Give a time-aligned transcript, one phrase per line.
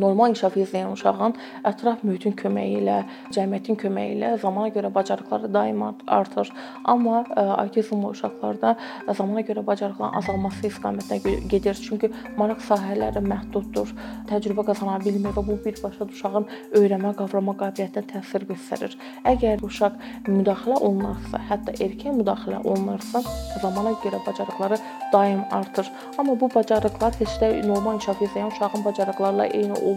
[0.00, 1.36] normal inkişaf izləyən uşağın
[1.68, 2.98] ətraf mühitin köməyi ilə,
[3.34, 6.52] cəmiyyətin köməyi ilə zamana görə bacarıqları daim artır.
[6.84, 8.76] Amma autizmli uşaqlarda
[9.08, 11.74] zamana görə bacarıqların azalması istiqamətinə gedir.
[11.88, 13.92] Çünki maraq sahələri məhduddur,
[14.30, 18.96] təcrübə qazana bilmir və bu birbaşa uşağın öyrənmə, qavrama qabiliyyətinə təsir göstərir.
[19.28, 23.22] Əgər uşaq müdaxilə olunarsa, hətta erkən müdaxilə olunarsa,
[23.62, 24.78] zamana görə bacarıqları
[25.12, 25.90] daim artır.
[26.18, 29.87] Amma bu bacarıqlar heç də normal inkişaf izləyən uşağın bacarıqlarla eyni olmur.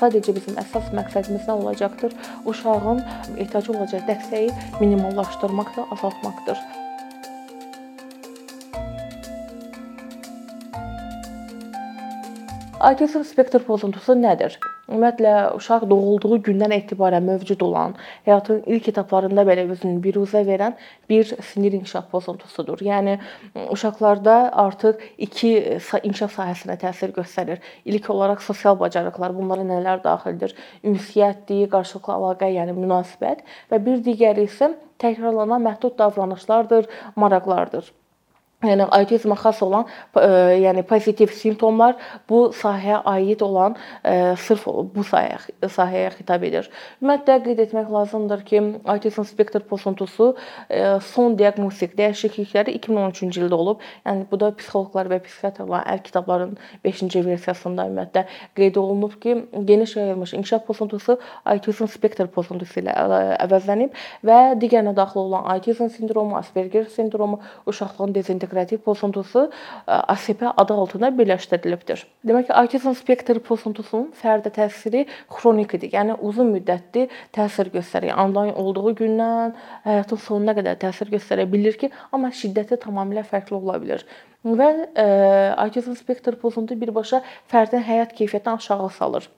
[0.00, 2.16] Sadəcə bizim əsas məqsədimiz nə olacaqdır?
[2.52, 3.04] Uşağın
[3.36, 4.50] ehtiyacı olacaq dəstəyi
[4.80, 6.85] minimallaşdırmaqdır, azaltmaqdır.
[12.86, 14.52] Autizm spektr pozuntusu nədir?
[14.86, 17.96] Ümumiyyətlə uşaq doğulduğu gündən etibarən mövcud olan,
[18.28, 20.76] həyatın ilk etaplarında belə özünü biruzə verən
[21.10, 22.84] bir sinir inkişaf pozuntusudur.
[22.86, 23.16] Yəni
[23.74, 25.50] uşaqlarda artıq iki
[25.80, 27.58] inkişaf sahəsinə təsir göstərir.
[27.90, 30.54] İlk olaraq sosial bacarıqlar, bunlara nələr daxildir?
[30.86, 36.86] Ünsiyyətdir, qarşılıqlı əlaqə, yəni münasibət və bir digəri isə təkrarlanan məhdud davranışlardır,
[37.18, 37.90] maraqlardır.
[38.66, 39.86] Yəni autizmə xas olan,
[40.18, 40.28] e,
[40.64, 41.96] yəni pozitiv simptomlar
[42.28, 46.68] bu sahəyə aid olan e, sırf bu sahəyə sahəyə xitab edir.
[47.02, 50.32] Ümumiyyətlə qeyd etmək lazımdır ki, autizm spektr pozuntusu
[50.68, 53.84] e, son diaqnostik dəyişiklikləri 2013-cü ildə olub.
[54.06, 58.26] Yəni bu da psixoloqlar və psixiatrların əl kitablarının 5-ci versiyasında ümumiyyətlə
[58.58, 59.36] qeyd olunub ki,
[59.70, 62.94] geniş yayılmış inkişaf pozuntusu autizm spektr pozuntusu ilə
[63.44, 63.94] əvəzlənib
[64.26, 69.50] və digərinə daxil olan autizm sindromu, Asperger sindromu, uşaqlığın dezinteqrasiya inteqrativ pozuntusu
[69.86, 72.06] ASP adı altında birləşdirilibdir.
[72.24, 75.90] Demək ki, autizm spektr pozuntusunun fərdə təsiri xronikdir.
[75.92, 78.14] Yəni uzun müddətli təsir göstərir.
[78.16, 79.54] Ondan olduğu gündən
[79.84, 84.04] həyatın sonuna qədər təsir göstərə bilər ki, amma şiddəti tamamilə fərqli ola bilər.
[84.44, 84.70] Və
[85.58, 89.28] autizm spektr pozuntusu birbaşa fərdin həyat keyfiyyətini aşağı salır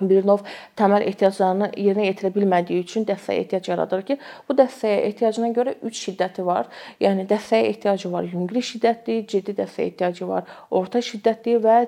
[0.00, 0.44] bir növ
[0.76, 6.00] təməl ehtiyaclarını yerinə yetirə bilmədiyi üçün dəstəyə ehtiyac yaradır ki, bu dəstəyə ehtiyacına görə 3
[6.06, 6.68] şiddəti var.
[7.00, 11.78] Yəni dəstəyə ehtiyacı var yüngül şiddətli, ciddi dəstəyə ehtiyacı var, orta şiddətli və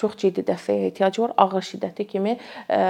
[0.00, 2.80] çox ciddi dəstəyə ehtiyacı var, ağır şiddətli kimi ə,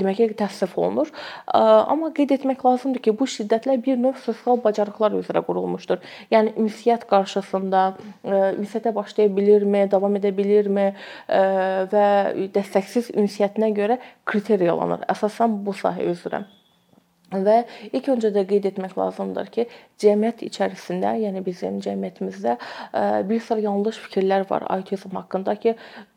[0.00, 1.12] demək ki, təsnif olunur.
[1.46, 1.62] Ə,
[1.92, 6.02] amma qeyd etmək lazımdır ki, bu şiddətlər bir növ sosial bacarıqlar üzrə qurulmuşdur.
[6.34, 11.42] Yəni ünsiyyət qarşısında ə, ünsiyyətə başlaya bilirmi, davam edə bilirmi ə,
[11.92, 12.06] və
[12.54, 15.06] dəstəksiz ünsiyyətinə görə kriteriyalanır.
[15.12, 16.42] Əsasən bu sahə üzrə.
[17.34, 19.64] Və ilk öncə də qeyd etmək lazımdır ki,
[19.98, 22.52] cəmiyyət içərisində, yəni bizim cəmiyyətimizdə
[23.26, 25.74] bir sıra yanlış fikirlər var autizm haqqında ki,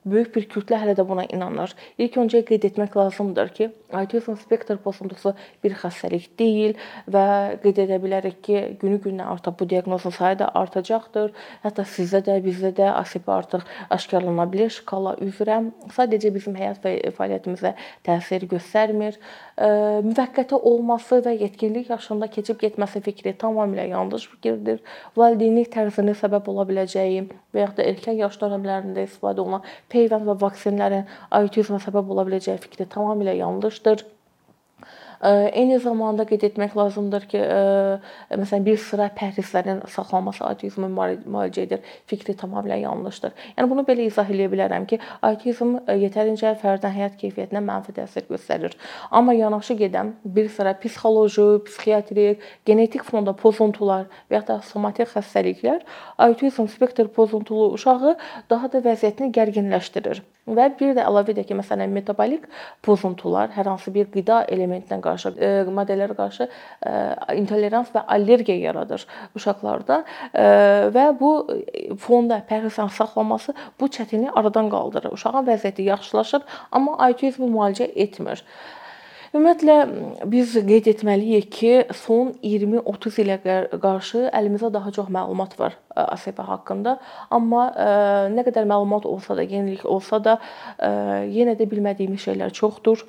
[0.10, 1.74] böyük bir kütlə hələ də buna inanır.
[1.98, 5.34] İlk öncə qeyd etmək lazımdır ki, autizm spektr pozuntusu
[5.64, 6.76] bir xəstəlik deyil
[7.10, 7.26] və
[7.64, 11.34] qeyd edə bilərik ki, günü-gündən artıq bu diaqnozun sayı da artacaqdır.
[11.66, 15.62] Hətta sizdə də, bizdə də ASP artıq aşkarlana bilər şkala üzrə.
[15.96, 17.76] Sadəcə bizim həyat və fəaliyyətimizə
[18.08, 19.20] təsir göstərmir.
[19.60, 24.80] Müvəqqəti olmaz olması və yetkinlik yaşında keçib getməsi fikri tamamilə yanlış fikirdir.
[25.16, 27.24] Valideynlik tərzinin səbəb ola biləcəyi
[27.54, 32.60] və ya da erkən yaş dövrlərində istifadə olunan peyvənd və vaksinlərin autizmə səbəb ola biləcəyi
[32.60, 34.04] fikri tamamilə yanlışdır.
[35.22, 37.40] Eyni zamanda qeyd etmək lazımdır ki,
[38.40, 41.84] məsələn bir sıra pəhrizlərin saxlanması autizmi müalicə edir.
[42.08, 43.34] Fikri tamamilə yanlışdır.
[43.58, 48.78] Yəni bunu belə izah edə bilərəm ki, autizm yetərincə fərdin həyat keyfiyyətinə mənfi təsir göstərir.
[49.12, 55.84] Amma yanaşı gedən bir sıra psixoloji, psixiatrik, genetik fonda pozuntular və ya da somatik xəstəliklər
[56.18, 58.16] autizm spektr pozuntulu uşağı
[58.50, 60.24] daha da vəziyyətini gərginləşdirir.
[60.58, 62.48] Və bir də əlavə edək ki, məsələn, metabolik
[62.86, 66.94] pozuntular hər hansı bir qida elementinə qarşı, e, maddələrə qarşı e,
[67.38, 69.06] intolerans və allergiya yaradır
[69.38, 70.02] uşaqlarda
[70.34, 70.48] e,
[70.96, 71.32] və bu
[72.02, 75.14] fonda pərhizin saxlanması bu çətinliyi aradan qaldırır.
[75.18, 78.44] Uşağın vəziyyəti yaxşılaşır, amma autizm müalicə etmir.
[79.30, 79.74] Ümumiyyətlə
[80.26, 83.36] biz qeyd etməliyik ki, son 20-30 ilə
[83.78, 86.96] qarşı əlimizdə daha çox məlumat var ASP haqqında.
[87.30, 87.68] Amma
[88.34, 90.36] nə qədər məlumat olsa da, yenilik olsa da,
[91.30, 93.06] yenə də bilmədiyimiz şeylər çoxdur,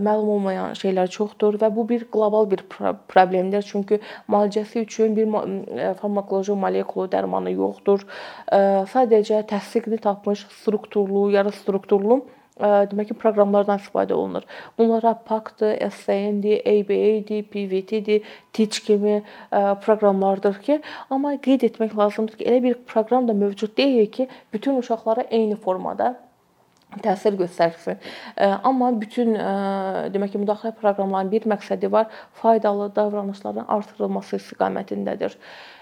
[0.00, 2.64] məlum olmayan şeylər çoxdur və bu bir qlobal bir
[3.12, 3.60] problemdir.
[3.60, 4.00] Çünki
[4.32, 5.28] müalicəsi üçün bir
[6.00, 8.08] farmakoloji molekulu dərmanı yoxdur.
[8.96, 12.22] Sadəcə təsdiqini tapmış strukturlu, yarı strukturlu
[12.60, 14.44] demək ki, proqramlardan istifadə olunur.
[14.78, 19.22] Bunlara PAC-dır, SCN-dir, ABA-dir, PVT-dir, Teach kimi
[19.84, 20.80] proqramlardır ki,
[21.10, 25.56] amma qeyd etmək lazımdır ki, elə bir proqram da mövcud deyil ki, bütün uşaqlara eyni
[25.56, 26.14] formada
[27.04, 28.00] təsir göstərsin.
[28.66, 29.36] Amma bütün
[30.14, 32.08] demək ki, müdaxilə proqramlarının bir məqsədi var,
[32.42, 35.36] faydalı davranışların artırılması istiqamətindədir.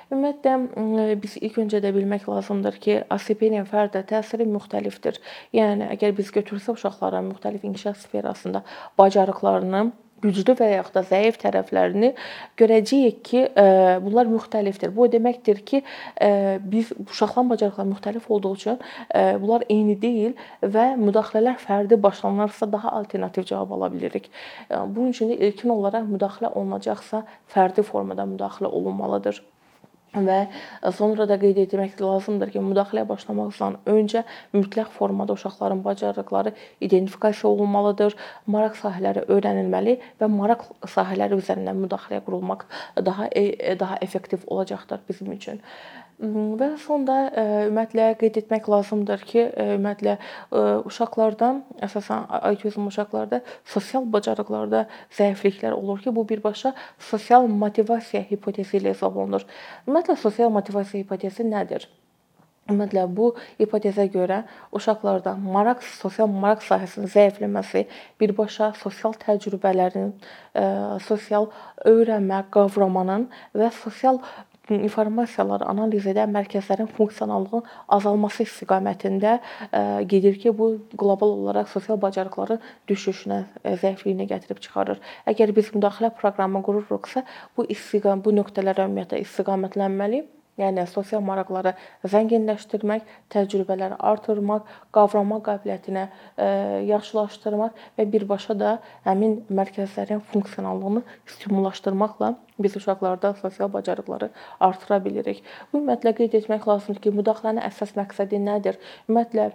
[0.08, 5.18] Ümumiyyətlə biz ilk öncə də bilmək lazımdır ki, ASP-nin fərdə təsiri müxtəlifdir.
[5.52, 8.62] Yəni əgər biz götürsək uşaqların müxtəlif inkişaf sferasında
[8.96, 9.90] bacarıqlarını
[10.24, 12.08] güclü və yaxud da zəif tərəflərini
[12.58, 13.42] görəcəyik ki,
[14.02, 14.94] bunlar müxtəlifdir.
[14.96, 15.82] Bu deməkdir ki,
[16.72, 18.80] biz uşaqların bacarıqları müxtəlif olduğu üçün
[19.44, 20.32] bunlar eyni deyil
[20.64, 24.32] və müdaxilələr fərdi başlanarsa daha alternativ cavab ala bilirik.
[24.72, 27.22] Bunun üçün də ilkin olaraq müdaxilə olunacaqsa,
[27.52, 29.44] fərdi formada müdaxilə olunmalıdır.
[30.26, 30.38] Və
[30.96, 34.24] sonra da qeyd etmək lazımdır ki, müdaxiləyə başlamazdan öncə
[34.56, 38.16] mütləq formada uşaqların bacarıqları identifikasiya olunmalıdır,
[38.46, 42.66] maraq sahələri öyrənilməli və maraq sahələri üzərindən müdaxilə qurulmaq
[43.04, 45.62] daha e, daha effektiv olacaqdır bizim üçün.
[46.18, 51.50] Və sonda e, ümumiyyətlə qeyd etmək lazımdır ki, e, ümumiyyətlə e, uşaqlarda,
[51.86, 56.74] əsasən autizm uşaqlarda sosial bacarıqlarda zəifliklər olur ki, bu birbaşa
[57.10, 59.46] sosial motivasiya hipotezi ilə hesab olunur.
[59.86, 61.86] Ümumiyyətlə sosial motivasiya hipotezi nədir?
[62.66, 63.30] Ümumiyyətlə bu
[63.62, 64.42] hipotezə görə
[64.74, 67.86] uşaqlarda maraq, sosial maraq sahəsinin zəifləməsi
[68.20, 70.10] birbaşa sosial təcrübələrin,
[71.06, 71.48] sosial
[71.88, 74.20] öyrənmə, qavramanın və sosial
[74.76, 77.64] informasiyaları analiz edən mərkəzlərin funksionallığının
[77.96, 79.38] azalması istiqamətində
[79.72, 79.82] e,
[80.12, 80.70] gedir ki, bu
[81.00, 82.60] qlobal olaraq sosial bacarıqların
[82.90, 85.00] düşüşünə, e, zəifliyinə gətirib çıxarır.
[85.32, 87.24] Əgər biz müdaxilə proqramı qururuqsa,
[87.56, 90.24] bu istiqam bu nöqtələrə ümumiyyətlə istiqamətlənməli
[90.58, 91.74] Yəni sosial maraqları
[92.10, 96.48] zənginləşdirmək, təcrübələri artırmaq, qavrama qabiliyyətini e,
[96.88, 98.74] yaxşılaşdırmaq və birbaşa da
[99.06, 101.04] həmin mərkəzlərin funksionallığını
[101.36, 105.44] stimullaşdırmaqla biz uşaqlarda sosial bacarıqları artıra bilirik.
[105.72, 108.80] Bu ümumiyyətlə qeyd etmək lazımdır ki, müdaxilənin əsas məqsədi nədir?
[109.06, 109.52] Ümumiyyətlə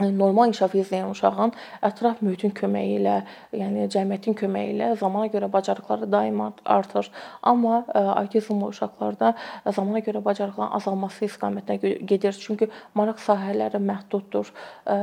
[0.00, 1.52] normal inkişaf izləyən uşağın
[1.86, 3.14] ətraf mühitin köməyi ilə,
[3.56, 7.08] yəni cəmiyyətin köməyi ilə zamana görə bacarıqları daim artır.
[7.42, 9.34] Amma e, autizmli uşaqlarda
[9.72, 12.36] zamana görə bacarıqların azalması istiqamətinə gedir.
[12.36, 14.52] Çünki maraq sahələri məhduddur,
[14.84, 14.98] e,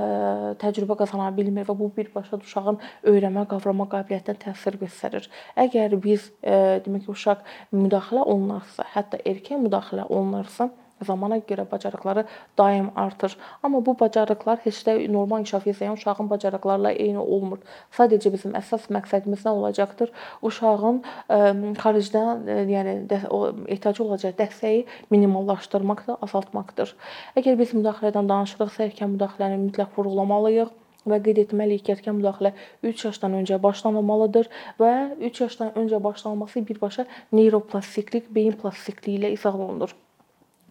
[0.62, 2.80] təcrübə qazana bilmir və bu birbaşa uşağın
[3.10, 5.30] öyrənmə, qavrama qabiliyyətinə təsir göstərir.
[5.57, 7.42] Əgər biz e, demək ki, uşaq
[7.74, 10.69] müdaxilə olunarsa, hətta erkən müdaxilə olunarsa,
[11.05, 12.25] zamana görə bacarıqları
[12.57, 13.38] daim artır.
[13.63, 17.63] Amma bu bacarıqlar heç də normal inkişaf izləyən uşağın bacarıqlarla eyni olmur.
[17.97, 20.13] Sadəcə bizim əsas məqsədimiz nə olacaqdır?
[20.41, 21.41] Uşağın ə,
[21.81, 26.95] xaricdən ə, yəni də, o ehtiyacı olacaq dəstəyi minimallaşdırmaqdır, azaltmaqdır.
[27.39, 30.79] Əgər biz müdaxilədən danışırıqsa, erkən müdaxiləni mütləq vurğulamalıyıq
[31.09, 32.53] və qeyd etməliyik ki, erkən müdaxilə
[32.91, 34.49] 3 yaşdan öncə başlanılmalıdır
[34.79, 34.94] və
[35.31, 39.95] 3 yaşdan öncə başlanması birbaşa neuroplastiklik, beyin plastikliyi ilə izah olunur.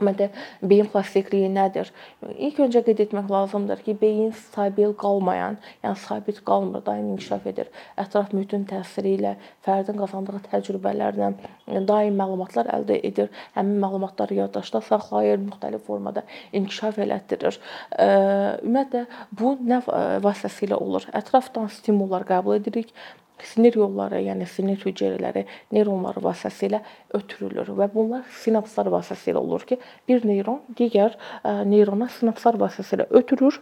[0.03, 1.91] Ümumiyyətlə beyin plastikliyi nədir?
[2.35, 7.71] İlk öncə qeyd etmək lazımdır ki, beyin stabil qalmayan, yəni sabit qalmır, daim inkişaf edir.
[8.01, 11.33] Ətraf mühitin təsiri ilə, fərdin qazandığı təcrübələrlə
[11.89, 13.31] daim məlumatlar əldə edir.
[13.57, 17.61] Həmin məlumatları yaddaşda saxlayır, müxtəlif formada inkişaf elətdirir.
[17.99, 19.07] Ümumiyyətlə
[19.39, 19.83] bu nə
[20.25, 21.07] vasitəsilə olur?
[21.15, 22.93] Ətrafdan stimullar qəbul edirik
[23.47, 25.45] sinir yolları, yəni sinir hüceyrələri
[25.75, 26.83] neyronlar vasitəsilə
[27.19, 29.79] ötürülür və bunlar sinapslar vasitəsilə olur ki,
[30.09, 31.19] bir neyron digər
[31.67, 33.61] neyrona sinapslar vasitəsilə ötürür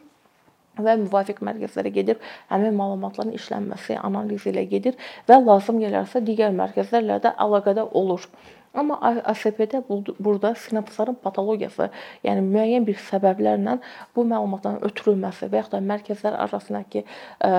[0.80, 2.20] və müvafiq mərkəzlərə gedir.
[2.50, 4.96] Həmin məlumatların işlənməsi, analizi ilə gedir
[5.28, 8.26] və lazım gələrsə digər mərkəzlərlə də əlaqədə olur.
[8.70, 11.88] Amma ASP-də burada sinapsların patologiyası,
[12.22, 13.80] yəni müəyyən bir səbəblərlə
[14.14, 17.50] bu məlumatların ötürülməsi və yaxud da mərkəzlər arasındakı ə,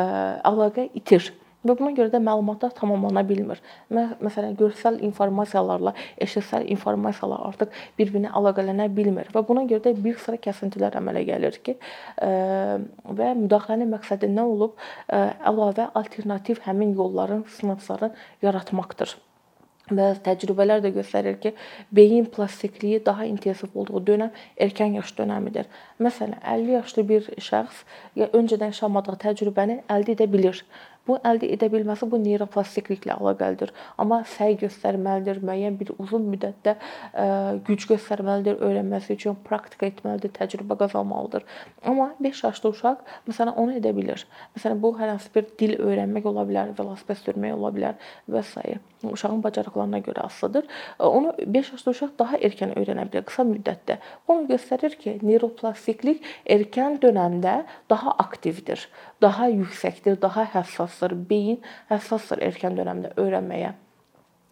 [0.47, 1.33] əlaqə itir.
[1.61, 3.61] Və buna görə də məlumatlar tamamlana bilmir.
[3.93, 5.93] Məsələn, görsəl informasiyalarla
[6.25, 11.61] eşitsəl informasiyalar artıq bir-birinə əlaqələnə bilmir və buna görə də bir sıra kəsintilər əmələ gəlir
[11.61, 11.77] ki,
[13.21, 14.77] və müdaxilənin məqsədi nə olub?
[15.11, 19.19] Əlavə alternativ həmin yolların, sinapsların yaratmaqdır.
[19.91, 21.51] Və təcrübələr də göstərir ki,
[21.91, 25.67] beyin plastikliyi daha intensiv olduğu dönəm erkən yaş dönəmidir.
[25.99, 27.81] Məsələn, 50 yaşlı bir şəxs
[28.15, 30.63] ya öncədən yaşamadığı təcrübəni əldə edə bilir.
[31.11, 33.73] Bu əldə edə bilməsi bu neuroplastikliklə əlaqəlidir.
[33.99, 37.25] Amma səy göstərməlidir, müəyyən bir uzun müddətdə ə,
[37.67, 41.43] güc göstərməlidir, öyrənməsi üçün praktika etməlidir, təcrübə qazanmalıdır.
[41.91, 44.23] Amma 5 yaşlı uşaq məsələn onu edə bilir.
[44.55, 48.79] Məsələn bu hər hansı bir dil öyrənmək ola bilər, velosiped sürmək ola bilər və s.
[49.09, 50.65] uşağın bacarıqlarına görə asılıdır.
[50.99, 53.97] Onu 5 yaşlı uşaq daha erkən öyrənə bilər qısa müddətdə.
[54.27, 58.89] Bu onu göstərir ki, neuroplastiklik erkən dövrdə daha aktivdir,
[59.21, 63.73] daha yüksəkdir, daha həssas həssasdır, beyin həssasdır erkən dövrdə öyrənməyə.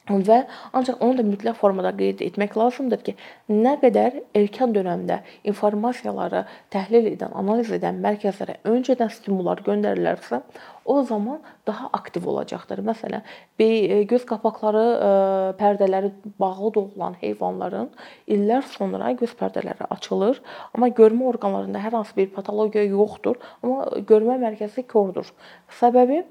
[0.09, 0.39] Və
[0.73, 3.13] ancaq onu da mütləq formada qeyd etmək lazımdır ki,
[3.51, 5.19] nə qədər erkən dövrdə
[5.51, 10.41] informasiyaları təhlil edən, analiz edən mərkəzlərə öncədən stimullar göndərilərsə,
[10.89, 11.37] o zaman
[11.67, 12.81] daha aktiv olacaqdır.
[12.87, 13.21] Məsələn,
[13.61, 15.11] e, göz qapaqları e,
[15.61, 16.09] pərdələri
[16.41, 17.91] bağlı doğulan heyvanların
[18.25, 20.41] illər sonra göz pərdələri açılır,
[20.73, 25.29] amma görmə orqanlarında hər hansı bir patologiya yoxdur, amma görmə mərkəzi kordur.
[25.77, 26.23] Səbəbi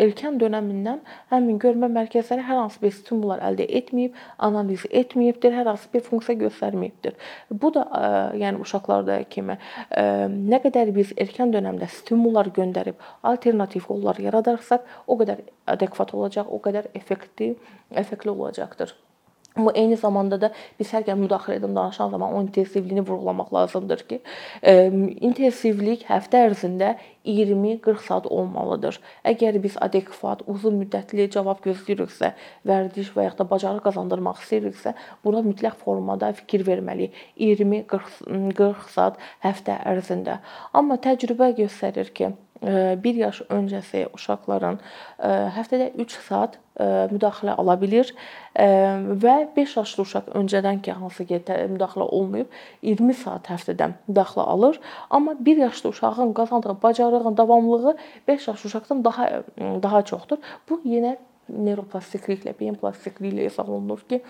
[0.00, 1.00] erkən dönəmindən
[1.32, 4.14] həmin görmə mərkəzləri hər hansı bir stimullar əldə etməyib,
[4.48, 7.18] analiz etməyibdir, hər hansı bir funksiya göstərməyibdir.
[7.50, 13.90] Bu da ə, yəni uşaqlarda kimi ə, nə qədər biz erkən dönəmdə stimullar göndərib alternativ
[13.90, 17.58] yollar yaradarsak, o qədər adekvat olacaq, o qədər effektiv,
[17.90, 18.96] effektli olacaqdır.
[19.58, 24.20] Amma eyni zamanda da biz hər gün müdaxilədən danışan zaman o intensivliyini vurğulamaq lazımdır ki,
[25.28, 26.92] intensivlik həftə ərzində
[27.28, 29.00] 20-40 saat olmalıdır.
[29.26, 32.32] Əgər biz adekvat, uzun müddətli cavab gözləyiriksə,
[32.70, 34.94] vərdiş və ya da bacarıq qazandırmaq istəyiriksə,
[35.26, 37.18] buna mütləq formada fikir verməliyik.
[37.42, 40.38] 20-40 saat həftə ərzində.
[40.72, 44.80] Amma təcrübə göstərir ki, 1 yaş öncəsi uşaqların
[45.56, 46.58] həftədə 3 saat
[47.12, 48.10] müdaxilə ala bilir
[48.54, 51.40] və 5 yaşlı uşaq öncədən ki, hansı ki
[51.74, 52.50] müdaxilə olmayıb
[52.82, 54.80] 20 saat həftədə müdaxilə alır.
[55.10, 57.96] Amma 1 yaşlı uşağın qazandığı bacarığın davamlılığı
[58.28, 60.38] 5 yaşlı uşaqdan daha daha çoxdur.
[60.68, 61.16] Bu yenə
[61.48, 64.20] neuroplastikliklə, beyin plastikliyi ilə izah olunur ki,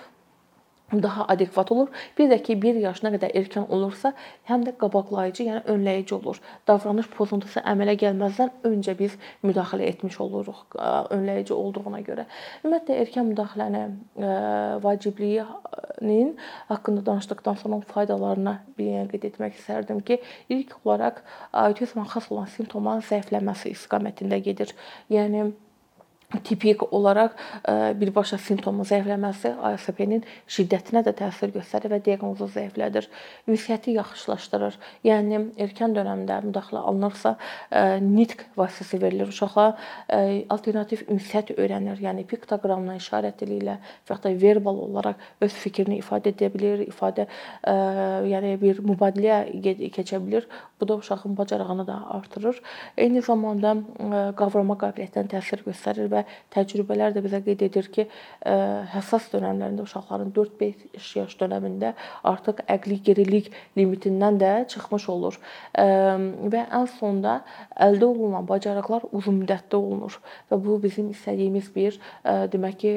[0.92, 1.88] daha adekvat olur.
[2.18, 4.12] Bir də ki, 1 yaş nə qədər erkən olursa,
[4.48, 6.40] həm də qabaqlayıcı, yəni önləyici olur.
[6.68, 10.78] Davranış pozuntusu əmələ gəlməzdən öncə biz müdaxilə etmiş oluruq,
[11.14, 12.24] önləyici olduğuna görə.
[12.64, 13.94] Ümumiyyətlə erkən müdaxilənin
[14.82, 16.34] vacibliyinin
[16.72, 21.20] haqqında danışdıqdan sonra faydalarına bir qeyd etmək istərdim ki, ilk olaraq
[21.52, 24.72] autizmə xas olan simptomların zəifləməsi istiqamətində gedir.
[25.12, 25.50] Yəni
[26.44, 27.32] tipik olaraq
[27.96, 33.08] birbaşa simptomun zəifləməsi ASP-nin şiddətinə də təsir göstərir və diaqnozu zəiflədir.
[33.48, 34.76] Ünsiyyəti yaxşılaşdırır.
[35.08, 37.34] Yəni erkən dövrdə müdaxilə alınırsa,
[38.04, 39.66] nitq vasitəsi verilir uşağa,
[40.52, 42.02] alternativ ünsiyyət öyrənir.
[42.04, 46.84] Yəni piktoqramla, işarət dili ilə və ya da verbal olaraq öz fikrini ifadə edə bilir,
[46.90, 47.24] ifadə
[47.64, 49.46] yəni bir mübadilə
[49.96, 50.44] keçə bilir.
[50.78, 52.60] Bu da uşağın bacarığını da artırır.
[52.96, 53.74] Eyni zamanda
[54.36, 58.06] qavrama qabiliyyətinə təsir göstərir və və təcrübələr də bizə qeyd edir ki,
[58.92, 61.94] həssas dövrlərində uşaqların 4-5 yaş dövründə
[62.26, 65.38] artıq əqli gerilik limitindən də çıxmış olur.
[65.74, 67.40] Və ən sonda
[67.76, 70.18] əldə olunan bacarıqlar uzunmüddətli olunur
[70.50, 72.92] və bu bizim istədiyimiz bir demək ki,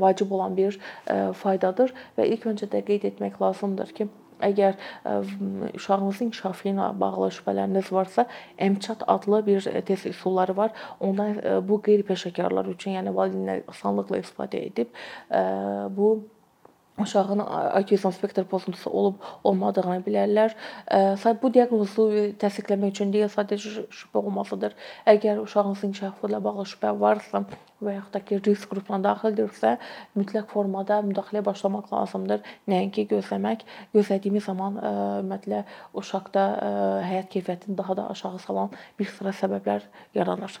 [0.00, 0.78] vacib olan bir
[1.44, 4.08] faydadır və ilk öncə də qeyd etmək lazımdır ki,
[4.44, 4.76] Əgər
[5.74, 8.26] uşağınızın inkişafı ilə bağlı şübhələriniz varsa,
[8.60, 10.72] MÇAT adlı bir test üsulları var.
[11.00, 14.94] Ondan bu qeyri-peşəkarlar üçün, yəni valideynlər asanlıqla istifadə edib
[15.96, 16.08] bu
[16.98, 20.54] uşağın autizm spektr pozuntusu olub olmadığını bilərlər.
[21.42, 22.06] Bu diaqnozu
[22.40, 24.76] təsdiqləmək üçün deyil, sadəcə şübhə olmasıdır.
[25.10, 27.44] Əgər uşağınızın inkişafı ilə bağlı şübhə varsa
[27.84, 29.74] və yaxud da ki, risk qrupuna daxildirsə,
[30.16, 32.44] mütləq formada müdaxiləyə başlamaq lazımdır.
[32.70, 33.66] Nəinki gözləmək.
[33.96, 35.64] Gözlədiyimiz zaman ümumiyyətlə
[35.98, 36.46] uşaqda
[37.10, 40.60] həyat keyfiyyətini daha da aşağı salan bir sıra səbəblər yaranır.